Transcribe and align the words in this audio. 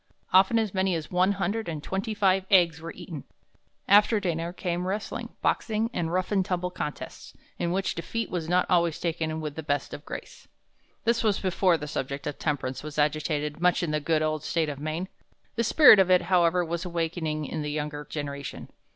Often 0.33 0.57
as 0.57 0.73
many 0.73 0.95
as 0.95 1.11
one 1.11 1.33
hundred 1.33 1.69
and 1.69 1.83
twenty 1.83 2.15
five 2.15 2.47
eggs 2.49 2.81
were 2.81 2.91
eaten. 2.93 3.23
After 3.87 4.19
dinner 4.19 4.51
came 4.51 4.87
wrestling, 4.87 5.29
boxing, 5.43 5.91
and 5.93 6.11
rough 6.11 6.31
and 6.31 6.43
tumble 6.43 6.71
contests, 6.71 7.35
in 7.59 7.71
which 7.71 7.93
defeat 7.93 8.31
was 8.31 8.49
not 8.49 8.65
always 8.67 8.99
taken 8.99 9.39
with 9.41 9.53
the 9.53 9.61
best 9.61 9.93
of 9.93 10.03
grace. 10.03 10.47
"This 11.03 11.23
was 11.23 11.39
before 11.39 11.77
the 11.77 11.85
subject 11.87 12.25
of 12.25 12.39
temperance 12.39 12.81
was 12.81 12.97
agitated 12.97 13.61
much 13.61 13.83
in 13.83 13.91
the 13.91 13.99
good 13.99 14.23
old 14.23 14.43
State 14.43 14.69
of 14.69 14.79
Maine. 14.79 15.07
The 15.55 15.63
spirit 15.63 15.99
of 15.99 16.09
it, 16.09 16.23
however, 16.23 16.65
was 16.65 16.83
awakening 16.83 17.45
in 17.45 17.61
the 17.61 17.69
younger 17.69 18.03
generation. 18.09 18.69